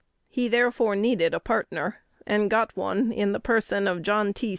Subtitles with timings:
[0.29, 4.49] He therefore needed a partner, and got one in the person of John T.